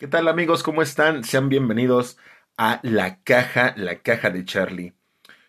[0.00, 0.62] ¿Qué tal amigos?
[0.62, 1.24] ¿Cómo están?
[1.24, 2.16] Sean bienvenidos
[2.56, 4.94] a La Caja, La Caja de Charlie.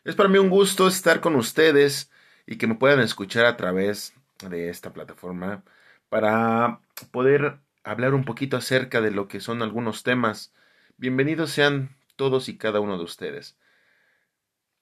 [0.04, 2.12] Es para mí un gusto estar con ustedes
[2.46, 4.14] y que me puedan escuchar a través
[4.50, 5.64] de esta plataforma
[6.10, 10.54] para poder hablar un poquito acerca de lo que son algunos temas.
[10.98, 13.56] Bienvenidos sean todos y cada uno de ustedes.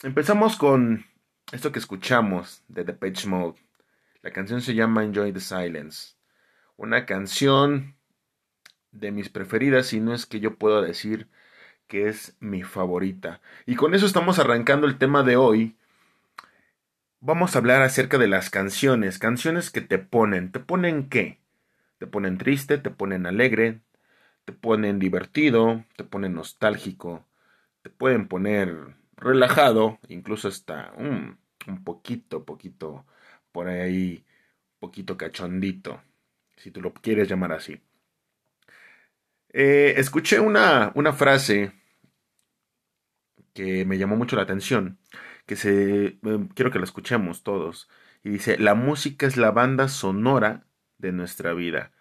[0.01, 1.05] Empezamos con
[1.51, 3.59] esto que escuchamos de The Page Mode.
[4.23, 6.15] La canción se llama Enjoy the Silence.
[6.75, 7.98] Una canción
[8.91, 11.27] de mis preferidas y no es que yo pueda decir
[11.87, 13.41] que es mi favorita.
[13.65, 15.77] Y con eso estamos arrancando el tema de hoy.
[17.21, 20.51] Vamos a hablar acerca de las canciones, canciones que te ponen.
[20.51, 21.39] ¿Te ponen qué?
[21.97, 23.81] Te ponen triste, te ponen alegre,
[24.45, 27.25] te ponen divertido, te ponen nostálgico,
[27.83, 31.37] te pueden poner relajado, incluso hasta un
[31.83, 33.05] poquito, poquito
[33.51, 34.25] por ahí,
[34.79, 36.01] poquito cachondito,
[36.57, 37.81] si tú lo quieres llamar así.
[39.51, 41.73] Eh, escuché una, una frase
[43.53, 44.99] que me llamó mucho la atención,
[45.45, 47.89] que se eh, quiero que la escuchemos todos,
[48.23, 50.65] y dice, la música es la banda sonora
[50.97, 51.91] de nuestra vida.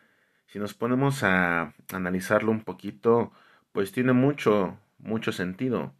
[0.46, 3.32] Si nos ponemos a analizarlo un poquito,
[3.72, 5.94] pues tiene mucho, mucho sentido,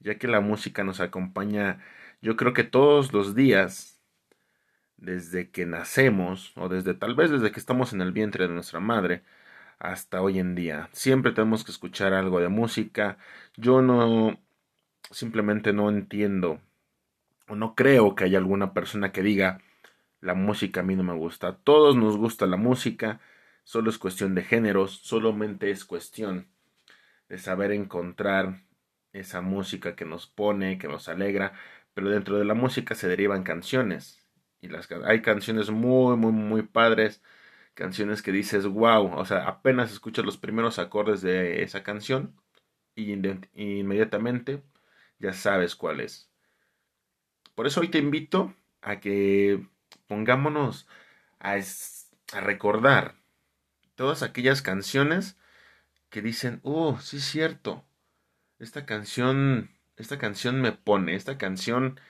[0.00, 1.80] ya que la música nos acompaña,
[2.22, 4.00] yo creo que todos los días,
[4.96, 8.80] desde que nacemos, o desde tal vez desde que estamos en el vientre de nuestra
[8.80, 9.22] madre,
[9.82, 10.88] hasta hoy en día.
[10.92, 13.18] Siempre tenemos que escuchar algo de música.
[13.56, 14.38] Yo no,
[15.10, 16.60] simplemente no entiendo
[17.48, 19.60] o no creo que haya alguna persona que diga
[20.20, 21.48] la música a mí no me gusta.
[21.48, 23.20] A todos nos gusta la música,
[23.64, 26.46] solo es cuestión de géneros, solamente es cuestión
[27.28, 28.62] de saber encontrar
[29.12, 31.54] esa música que nos pone, que nos alegra,
[31.92, 34.20] pero dentro de la música se derivan canciones
[34.60, 37.20] y las hay canciones muy muy muy padres
[37.74, 42.34] canciones que dices, wow, o sea, apenas escuchas los primeros acordes de esa canción
[42.94, 43.12] y
[43.54, 44.62] inmediatamente
[45.18, 46.30] ya sabes cuál es.
[47.54, 49.66] Por eso hoy te invito a que
[50.06, 50.88] pongámonos
[51.40, 51.58] a,
[52.40, 53.14] recordar
[53.94, 55.36] todas aquellas canciones
[56.10, 57.84] que dicen, oh, sí es cierto,
[58.58, 62.00] esta canción, esta canción me pone, esta canción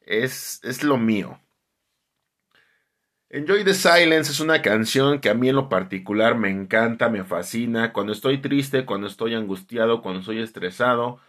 [0.00, 1.40] es, es lo mío.
[3.30, 7.24] Enjoy the Silence es una canción que a mí en lo particular me encanta, me
[7.24, 7.92] fascina.
[7.92, 11.20] Cuando estoy triste, cuando estoy angustiado, cuando estoy estresado,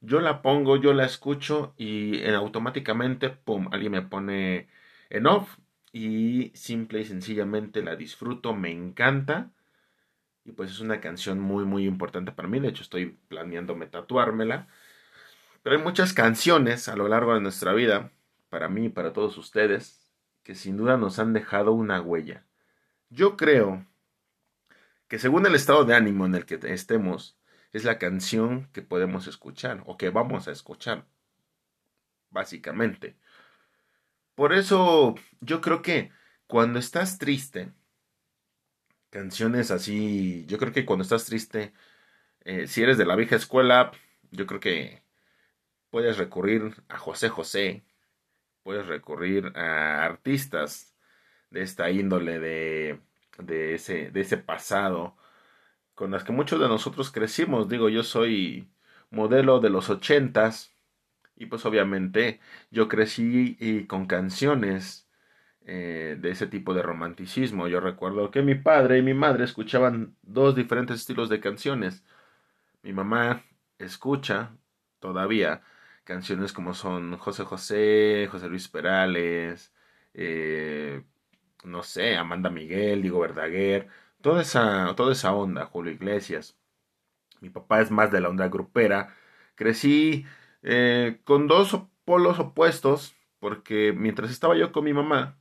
[0.00, 4.68] yo la pongo, yo la escucho y en automáticamente, pum, alguien me pone
[5.10, 5.58] en off
[5.92, 9.50] y simple y sencillamente la disfruto, me encanta.
[10.44, 12.60] Y pues es una canción muy, muy importante para mí.
[12.60, 14.68] De hecho, estoy planeándome tatuármela.
[15.62, 18.12] Pero hay muchas canciones a lo largo de nuestra vida,
[18.50, 20.07] para mí y para todos ustedes,
[20.48, 22.46] que sin duda nos han dejado una huella.
[23.10, 23.84] Yo creo
[25.06, 27.36] que según el estado de ánimo en el que estemos,
[27.70, 31.04] es la canción que podemos escuchar o que vamos a escuchar,
[32.30, 33.18] básicamente.
[34.34, 36.12] Por eso yo creo que
[36.46, 37.74] cuando estás triste,
[39.10, 41.74] canciones así, yo creo que cuando estás triste,
[42.40, 43.92] eh, si eres de la vieja escuela,
[44.30, 45.02] yo creo que
[45.90, 47.84] puedes recurrir a José José,
[48.62, 50.94] puedes recurrir a artistas
[51.50, 53.00] de esta índole de,
[53.38, 55.16] de, ese, de ese pasado
[55.94, 57.68] con las que muchos de nosotros crecimos.
[57.68, 58.68] Digo, yo soy
[59.10, 60.74] modelo de los ochentas
[61.36, 62.40] y pues obviamente
[62.70, 65.08] yo crecí y con canciones
[65.62, 67.68] eh, de ese tipo de romanticismo.
[67.68, 72.04] Yo recuerdo que mi padre y mi madre escuchaban dos diferentes estilos de canciones.
[72.82, 73.44] Mi mamá
[73.78, 74.52] escucha
[75.00, 75.62] todavía
[76.08, 79.74] canciones como son José José, José Luis Perales,
[80.14, 81.04] eh,
[81.64, 83.88] no sé, Amanda Miguel, Diego Verdaguer,
[84.22, 86.56] toda esa, toda esa onda, Julio Iglesias.
[87.40, 89.14] Mi papá es más de la onda grupera.
[89.54, 90.24] Crecí
[90.62, 95.38] eh, con dos polos opuestos, porque mientras estaba yo con mi mamá,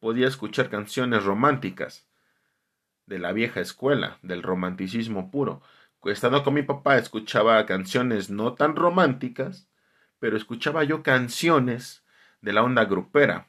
[0.00, 2.08] podía escuchar canciones románticas
[3.06, 5.62] de la vieja escuela, del romanticismo puro.
[6.04, 9.67] Estando con mi papá, escuchaba canciones no tan románticas,
[10.18, 12.04] pero escuchaba yo canciones
[12.40, 13.48] de la onda grupera.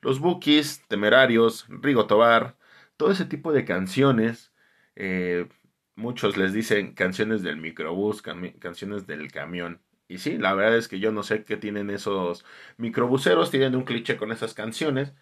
[0.00, 2.56] Los Bookies, Temerarios, Rigo Tobar,
[2.96, 4.52] todo ese tipo de canciones.
[4.96, 5.48] Eh,
[5.96, 9.80] muchos les dicen canciones del microbús, canciones del camión.
[10.08, 12.44] Y sí, la verdad es que yo no sé qué tienen esos
[12.78, 15.14] microbuseros, tienen un cliché con esas canciones,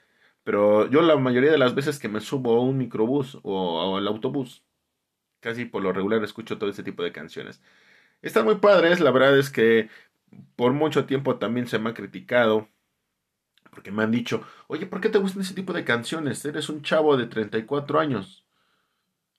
[0.44, 4.08] pero yo la mayoría de las veces que me subo a un microbús o al
[4.08, 4.64] autobús,
[5.40, 7.60] casi por lo regular escucho todo ese tipo de canciones.
[8.22, 9.90] Están muy padres, la verdad es que
[10.56, 12.68] por mucho tiempo también se me ha criticado.
[13.70, 16.44] Porque me han dicho, oye, ¿por qué te gustan ese tipo de canciones?
[16.44, 18.44] Eres un chavo de 34 años.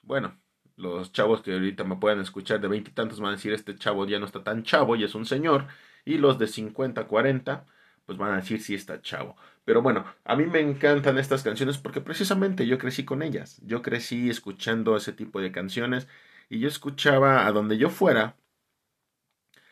[0.04, 0.38] Bueno,
[0.76, 4.20] Los chavos que ahorita me puedan escuchar de veintitantos van a decir, este chavo ya
[4.20, 5.68] no está tan chavo y es un señor.
[6.06, 7.66] Y los de 50, 40,
[8.06, 9.36] pues van a decir, sí está chavo.
[9.66, 13.62] Pero bueno, a mí me encantan estas canciones porque precisamente yo crecí con ellas.
[13.66, 16.08] Yo crecí escuchando ese tipo de canciones
[16.50, 18.38] y yo escuchaba a donde yo fuera.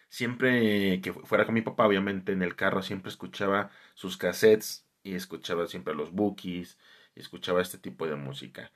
[0.09, 5.15] Siempre que fuera con mi papá, obviamente en el carro siempre escuchaba sus cassettes y
[5.15, 6.77] escuchaba siempre los bookies
[7.15, 8.71] y escuchaba este tipo de música.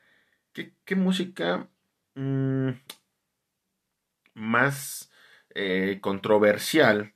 [0.54, 1.70] ¿Qué, qué música
[2.16, 2.72] mmm,
[4.34, 5.12] más
[5.56, 7.14] eh, controversial?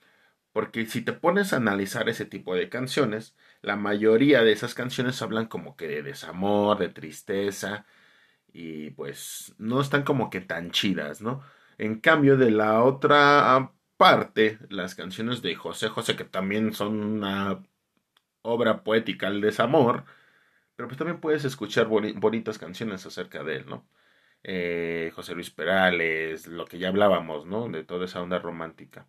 [0.54, 5.22] Porque si te pones a analizar ese tipo de canciones, la mayoría de esas canciones
[5.22, 7.86] hablan como que de desamor, de tristeza,
[8.54, 11.44] y pues no están como que tan chidas, ¿no?
[11.78, 17.64] En cambio, de la otra parte, las canciones de José José, que también son una
[18.42, 20.06] obra poética al desamor,
[20.76, 23.88] pero pues también puedes escuchar bonitas canciones acerca de él, ¿no?
[24.44, 27.70] Eh, José Luis Perales, lo que ya hablábamos, ¿no?
[27.70, 29.08] De toda esa onda romántica.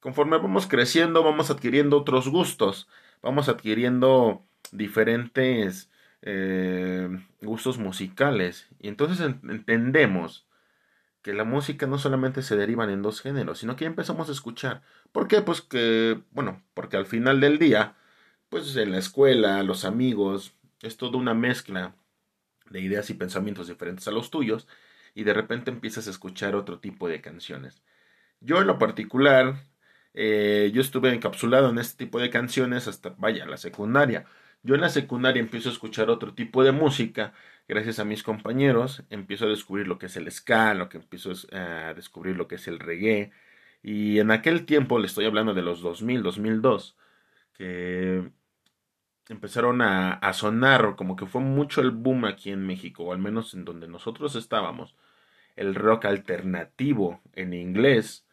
[0.00, 2.88] Conforme vamos creciendo, vamos adquiriendo otros gustos,
[3.22, 5.90] vamos adquiriendo diferentes
[6.22, 7.08] eh,
[7.40, 8.68] gustos musicales.
[8.80, 10.46] Y entonces entendemos
[11.24, 14.32] que la música no solamente se derivan en dos géneros, sino que ya empezamos a
[14.32, 14.82] escuchar.
[15.10, 15.40] ¿Por qué?
[15.42, 17.96] Pues que, bueno, porque al final del día,
[18.50, 21.96] pues en la escuela, los amigos, es toda una mezcla
[22.70, 24.68] de ideas y pensamientos diferentes a los tuyos,
[25.14, 27.82] y de repente empiezas a escuchar otro tipo de canciones.
[28.40, 29.56] Yo en lo particular,
[30.14, 34.26] eh, yo estuve encapsulado en este tipo de canciones hasta, vaya, la secundaria.
[34.62, 37.32] Yo en la secundaria empiezo a escuchar otro tipo de música,
[37.68, 41.32] gracias a mis compañeros, empiezo a descubrir lo que es el ska, lo que empiezo
[41.52, 43.32] a descubrir lo que es el reggae,
[43.82, 46.96] y en aquel tiempo, le estoy hablando de los 2000, 2002,
[47.54, 48.30] que
[49.28, 53.54] empezaron a, sonar, como que fue mucho el boom aquí en México, o al menos
[53.54, 54.96] en donde nosotros estábamos,
[55.56, 58.26] el rock alternativo en inglés,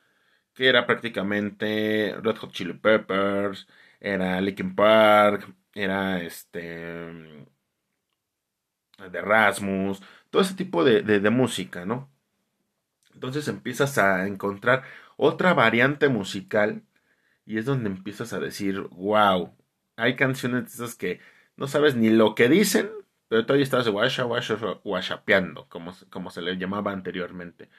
[0.54, 3.68] que era prácticamente Red Hot Chili Peppers,
[4.00, 7.46] era Linkin Park, era este
[9.10, 12.10] de Rasmus, todo ese tipo de, de, música, ¿no?
[13.14, 14.84] Entonces empiezas a encontrar
[15.18, 16.84] otra variante musical
[17.46, 19.54] y es donde empiezas a decir, wow,
[19.98, 21.20] hay canciones de esas que
[21.58, 22.90] no sabes ni lo que dicen,
[23.28, 27.70] pero todavía estás washa, washa, washapeando, como, como se le llamaba anteriormente.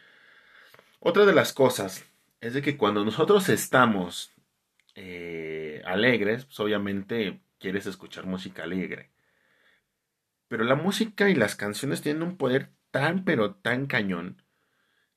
[1.00, 2.04] Otra de las cosas
[2.40, 4.32] es de que cuando nosotros estamos
[4.94, 9.10] eh, alegres, pues obviamente quieres escuchar música alegre.
[10.52, 14.42] Pero la música y las canciones tienen un poder tan pero tan cañón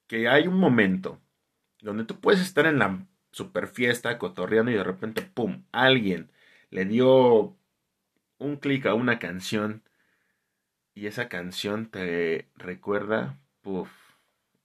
[0.08, 1.20] que hay un momento
[1.82, 6.32] donde tú puedes estar en la super fiesta cotorreando y de repente, ¡pum!, alguien
[6.70, 7.58] le dio
[8.38, 9.84] un clic a una canción
[10.94, 13.92] y esa canción te recuerda, puff,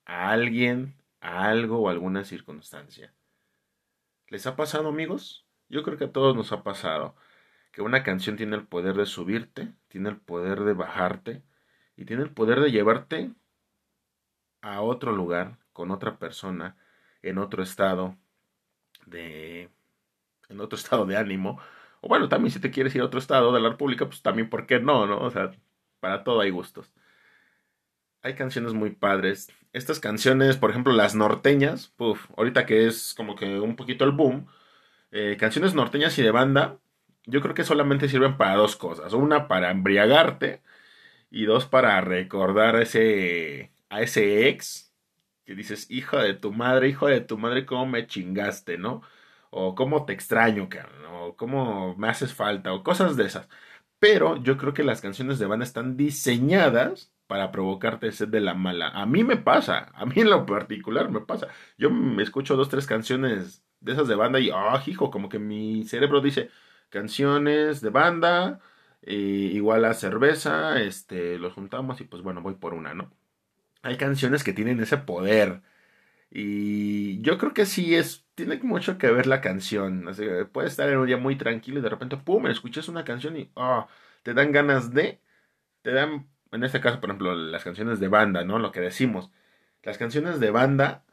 [0.04, 3.12] a alguien, a algo o alguna circunstancia.
[4.28, 5.44] ¿Les ha pasado, amigos?
[5.68, 7.16] Yo creo que a todos nos ha pasado
[7.72, 11.42] que una canción tiene el poder de subirte, tiene el poder de bajarte
[11.96, 13.32] y tiene el poder de llevarte
[14.60, 16.76] a otro lugar con otra persona
[17.22, 18.16] en otro estado
[19.06, 19.70] de
[20.48, 21.60] en otro estado de ánimo
[22.00, 24.48] o bueno, también si te quieres ir a otro estado de la República, pues también,
[24.48, 25.06] ¿por qué no?
[25.06, 25.18] ¿no?
[25.20, 25.52] O sea,
[26.00, 26.92] para todo hay gustos.
[28.22, 29.50] Hay canciones muy padres.
[29.72, 34.12] Estas canciones, por ejemplo, las norteñas, puff, ahorita que es como que un poquito el
[34.12, 34.46] boom,
[35.12, 36.78] eh, canciones norteñas y de banda,
[37.26, 39.12] yo creo que solamente sirven para dos cosas.
[39.12, 40.62] Una, para embriagarte,
[41.30, 44.94] y dos, para recordar a ese, a ese ex
[45.44, 49.02] que dices, hijo de tu madre, hijo de tu madre, cómo me chingaste, ¿no?
[49.50, 50.68] o cómo te extraño,
[51.10, 53.48] o cómo me haces falta, o cosas de esas.
[53.98, 58.54] Pero yo creo que las canciones de banda están diseñadas para provocarte sed de la
[58.54, 58.88] mala.
[58.90, 61.48] A mí me pasa, a mí en lo particular me pasa.
[61.78, 65.38] Yo me escucho dos, tres canciones de esas de banda y, ah, hijo, como que
[65.38, 66.50] mi cerebro dice,
[66.90, 68.60] canciones de banda,
[69.02, 73.12] igual a cerveza, este, los juntamos y pues bueno, voy por una, ¿no?
[73.82, 75.62] Hay canciones que tienen ese poder
[76.30, 80.08] y yo creo que sí es, tiene mucho que ver la canción.
[80.08, 83.36] Así puedes estar en un día muy tranquilo y de repente, pum, escuchas una canción
[83.36, 83.88] y oh,
[84.22, 85.20] te dan ganas de,
[85.82, 88.58] te dan, en este caso, por ejemplo, las canciones de banda, ¿no?
[88.58, 89.30] Lo que decimos.
[89.82, 91.04] Las canciones de banda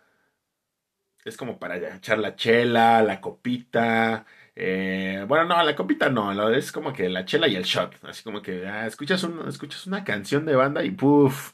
[1.25, 4.25] es como para echar la chela, la copita.
[4.59, 8.03] Eh, bueno, no, la copita no, es como que la chela y el shot.
[8.03, 11.53] Así como que ah, escuchas, un, escuchas una canción de banda y puff.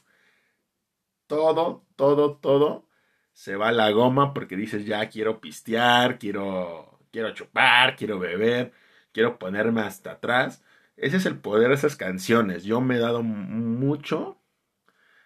[1.26, 2.88] Todo, todo, todo
[3.34, 8.72] se va la goma porque dices ya quiero pistear, quiero, quiero chupar, quiero beber,
[9.12, 10.64] quiero ponerme hasta atrás.
[10.96, 12.64] Ese es el poder de esas canciones.
[12.64, 14.38] Yo me he dado mucho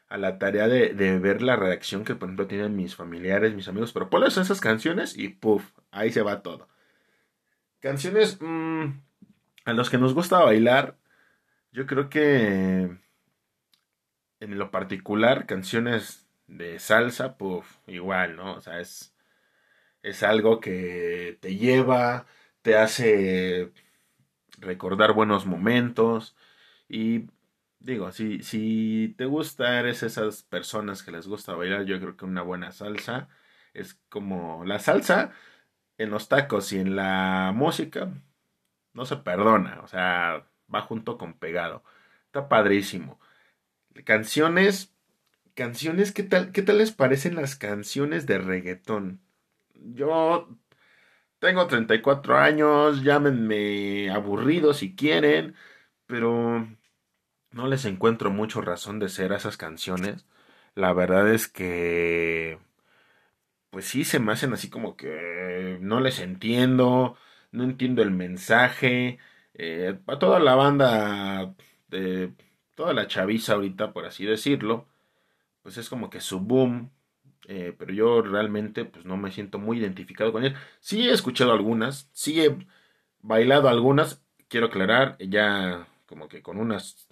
[0.08, 3.68] a la tarea de, de, ver la reacción que, por ejemplo, tienen mis familiares, mis
[3.68, 3.92] amigos.
[3.92, 6.68] Pero pones esas canciones y puff, ahí se va todo.
[7.80, 8.86] Canciones mmm,
[9.64, 10.96] a los que nos gusta bailar,
[11.72, 12.98] yo creo que
[14.40, 18.54] en lo particular, canciones de salsa, puff, igual, ¿no?
[18.54, 19.14] O sea, es,
[20.02, 22.26] es algo que te lleva,
[22.62, 23.72] te hace
[24.58, 26.36] recordar buenos momentos
[26.88, 27.28] y
[27.80, 32.24] digo, si, si te gusta, eres esas personas que les gusta bailar, yo creo que
[32.24, 33.28] una buena salsa
[33.74, 35.32] es como la salsa
[35.98, 38.10] en los tacos y en la música
[38.94, 41.84] no se perdona, o sea, va junto con pegado.
[42.26, 43.20] Está padrísimo.
[44.04, 44.94] Canciones,
[45.54, 49.20] canciones, ¿qué tal, qué tal les parecen las canciones de reggaetón?
[49.74, 50.48] Yo
[51.38, 55.54] tengo 34 años, llámenme aburrido si quieren,
[56.06, 56.66] pero
[57.52, 60.26] no les encuentro mucho razón de ser a esas canciones.
[60.74, 62.58] La verdad es que,
[63.78, 67.16] pues sí, se me hacen así como que no les entiendo,
[67.52, 69.20] no entiendo el mensaje.
[69.54, 71.54] Eh, a toda la banda,
[71.86, 72.32] de
[72.74, 74.88] toda la chaviza ahorita, por así decirlo,
[75.62, 76.90] pues es como que su boom.
[77.48, 80.56] Eh, pero yo realmente pues no me siento muy identificado con él.
[80.80, 82.56] Sí he escuchado algunas, sí he
[83.20, 87.08] bailado algunas, quiero aclarar, ya como que con unas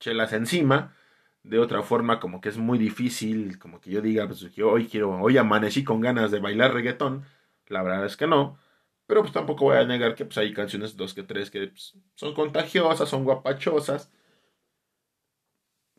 [0.00, 0.96] chelas encima.
[1.42, 4.88] De otra forma, como que es muy difícil, como que yo diga, pues yo hoy
[4.88, 7.24] quiero, hoy amanecí con ganas de bailar reggaetón.
[7.68, 8.58] La verdad es que no.
[9.06, 11.94] Pero pues tampoco voy a negar que pues hay canciones, dos que tres, que pues,
[12.14, 14.10] son contagiosas, son guapachosas.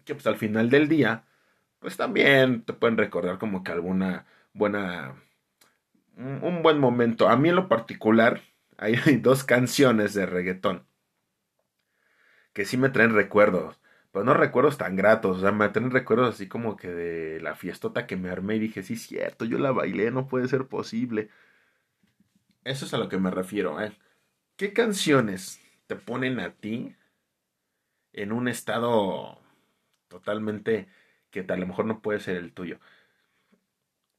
[0.06, 1.26] Que pues al final del día,
[1.80, 5.16] pues también te pueden recordar como que alguna buena...
[6.18, 7.30] Un, buen momento.
[7.30, 8.42] A mí en lo particular,
[8.78, 10.90] hay dos canciones de reggaetón
[12.54, 13.80] que sí me traen recuerdos,
[14.12, 17.56] pero no recuerdos tan gratos, o sea, me traen recuerdos así como que de la
[17.56, 21.30] fiestota que me armé y dije, sí, cierto, yo la bailé, no puede ser posible.
[22.64, 23.82] Eso es a lo que me refiero.
[23.82, 23.94] ¿eh?
[24.56, 26.96] ¿Qué canciones te ponen a ti
[28.14, 29.40] en un estado
[30.08, 30.88] totalmente
[31.32, 32.80] que a lo mejor no puede ser el tuyo?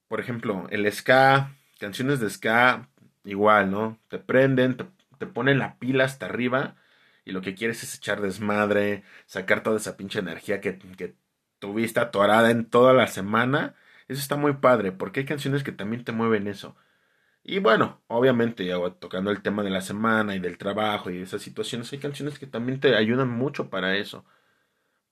[0.08, 2.88] Por ejemplo, el ska, canciones de ska,
[3.24, 3.98] igual, ¿no?
[4.08, 4.76] Te prenden,
[5.18, 6.76] te, ponen la pila hasta arriba
[7.24, 11.14] y lo que quieres es echar desmadre, sacar toda esa pinche energía que, que
[11.58, 13.74] tuviste atorada en toda la semana.
[14.08, 16.76] Eso está muy padre, porque hay canciones que también te mueven eso.
[17.42, 21.42] Y bueno, obviamente, tocando el tema de la semana y del trabajo y de esas
[21.42, 24.24] situaciones, hay canciones que también te ayudan mucho para eso.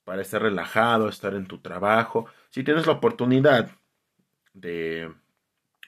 [0.04, 2.26] Para estar relajado, estar en tu trabajo.
[2.50, 3.70] Si tienes la oportunidad
[4.54, 5.12] de,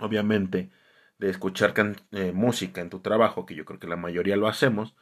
[0.01, 0.71] obviamente,
[1.19, 1.75] de escuchar
[2.13, 4.95] eh, música en tu trabajo, que yo creo que la mayoría lo hacemos,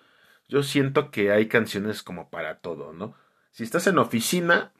[0.48, 3.14] yo siento que hay canciones como para todo, ¿no?
[3.50, 4.72] Si estás en oficina,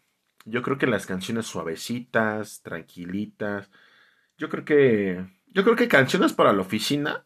[0.45, 3.71] yo creo que las canciones suavecitas, tranquilitas,
[4.39, 7.25] yo creo que yo creo que canciones para la oficina,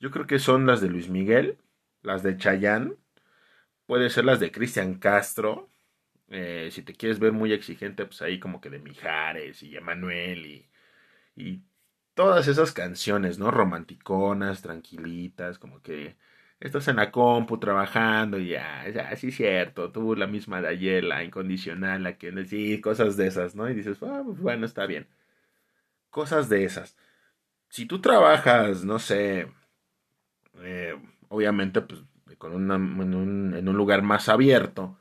[0.00, 1.58] yo creo que son las de Luis Miguel,
[2.02, 2.96] las de Chayanne,
[3.86, 5.70] puede ser las de Cristian Castro,
[6.28, 10.46] eh, si te quieres ver muy exigente, pues ahí como que de Mijares y Emanuel
[10.46, 10.70] y,
[11.36, 11.62] y
[12.14, 13.50] todas esas canciones, ¿no?
[13.50, 16.16] Romanticonas, tranquilitas, como que
[16.60, 20.68] estás en la compu trabajando y ya, ya, sí es cierto, tú la misma de
[20.68, 23.68] ayer, la incondicional, la que sí, cosas de esas, ¿no?
[23.70, 25.08] Y dices, ah, pues bueno, está bien.
[26.10, 26.96] Cosas de esas
[27.70, 29.48] si tú trabajas, no sé,
[30.62, 30.94] eh,
[31.28, 32.00] obviamente, pues,
[32.42, 34.98] en, un, en un lugar más abierto,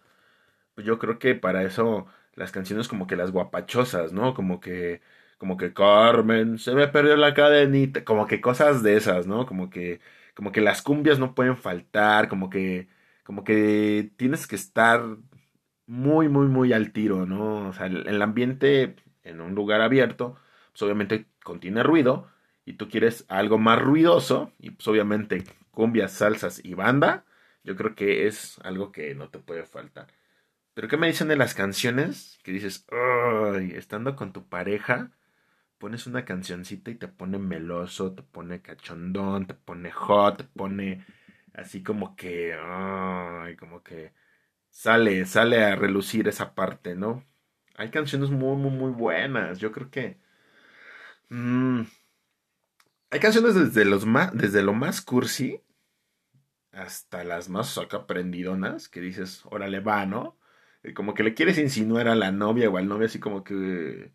[0.76, 4.34] pues yo creo que para eso las canciones como que las guapachosas, ¿no?
[4.36, 5.02] Como que,
[5.38, 9.46] como que Carmen, se me perdió la cadenita, como que cosas de esas, ¿no?
[9.46, 10.02] Como que,
[10.36, 12.88] como que las cumbias no pueden faltar, como que,
[13.24, 15.04] como que tienes que estar
[15.86, 17.70] muy, muy, muy al tiro, ¿no?
[17.70, 20.38] O sea, el, ambiente en un lugar abierto,
[20.72, 22.30] pues obviamente contiene ruido,
[22.66, 27.26] y tú quieres algo más ruidoso, y pues obviamente cumbias, salsas y banda,
[27.64, 30.08] yo creo que es algo que no te puede faltar.
[30.74, 32.40] Pero ¿qué me dicen de las canciones?
[32.44, 35.12] Que dices, Ay, estando con tu pareja,
[35.84, 41.06] pones una cancioncita y te pone meloso, te pone cachondón, te pone hot, te pone
[41.54, 42.56] así como que,
[43.60, 44.14] como que
[44.70, 47.26] sale, sale a relucir esa parte, ¿no?
[47.76, 49.60] Hay canciones muy, muy, muy buenas.
[49.60, 50.22] Yo creo que...
[51.28, 51.82] Mmm,
[53.12, 55.62] hay canciones desde, los más, desde lo más cursi
[56.72, 60.38] hasta las más acá prendidonas, que dices, órale va, ¿no?
[60.96, 64.14] Como que le quieres insinuar a la novia o al novio así como que,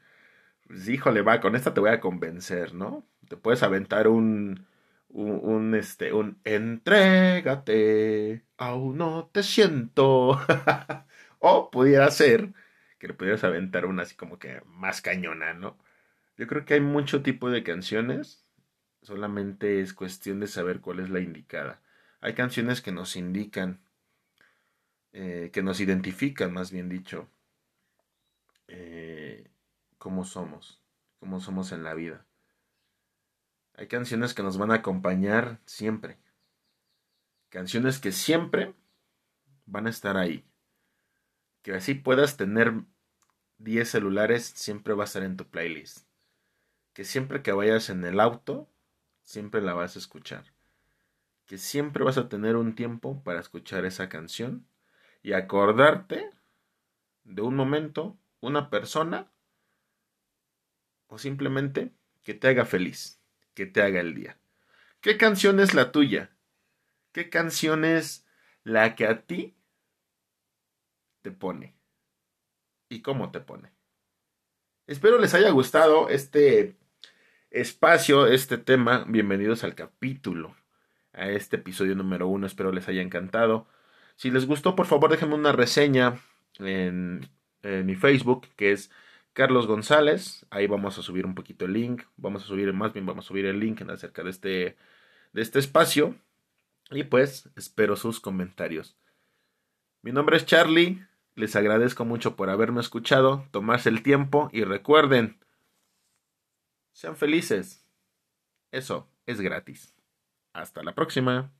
[0.68, 3.06] pues, híjole, va, con esta te voy a convencer, ¿no?
[3.28, 4.66] Te puedes aventar un,
[5.08, 10.38] un, un este, un, entrégate, aún no te siento.
[11.40, 12.52] o pudiera ser
[12.98, 15.78] que le pudieras aventar una así como que más cañona, ¿no?
[16.38, 18.44] Yo creo que hay mucho tipo de canciones,
[19.02, 21.82] solamente es cuestión de saber cuál es la indicada.
[22.20, 23.80] Hay canciones que nos indican,
[25.12, 27.28] eh, que nos identifican, más bien dicho,
[28.68, 29.44] eh,
[29.98, 30.82] cómo somos,
[31.18, 32.24] cómo somos en la vida.
[33.74, 36.18] Hay canciones que nos van a acompañar siempre.
[37.48, 38.74] Canciones que siempre
[39.66, 40.44] van a estar ahí.
[41.62, 42.72] Que así puedas tener
[43.58, 46.06] 10 celulares, siempre va a estar en tu playlist.
[46.92, 48.68] Que siempre que vayas en el auto,
[49.22, 50.44] siempre la vas a escuchar.
[51.46, 54.66] Que siempre vas a tener un tiempo para escuchar esa canción
[55.22, 56.30] y acordarte
[57.24, 59.30] de un momento, una persona
[61.08, 63.20] o simplemente que te haga feliz,
[63.54, 64.38] que te haga el día.
[65.00, 66.30] ¿Qué canción es la tuya?
[67.12, 68.26] ¿Qué canción es
[68.62, 69.56] la que a ti
[71.22, 71.74] te pone?
[72.88, 73.70] ¿Y cómo te pone?
[74.86, 76.76] Espero les haya gustado este
[77.50, 79.04] espacio, este tema.
[79.08, 80.56] Bienvenidos al capítulo,
[81.12, 82.46] a este episodio número uno.
[82.46, 83.66] Espero les haya encantado.
[84.16, 86.20] Si les gustó, por favor, déjenme una reseña
[86.58, 87.28] en,
[87.62, 88.90] en mi Facebook, que es
[89.32, 90.46] Carlos González.
[90.50, 92.02] Ahí vamos a subir un poquito el link.
[92.16, 94.76] Vamos a subir, más bien vamos a subir el link en acerca de este,
[95.32, 96.16] de este espacio.
[96.90, 98.96] Y pues espero sus comentarios.
[100.02, 101.04] Mi nombre es Charlie.
[101.34, 105.38] Les agradezco mucho por haberme escuchado, tomarse el tiempo y recuerden,
[106.92, 107.88] sean felices.
[108.72, 109.94] Eso es gratis.
[110.52, 111.52] Hasta la próxima.